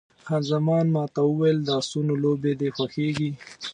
[0.25, 3.29] خان زمان ما ته وویل، د اسونو لوبې دې خوښېږي؟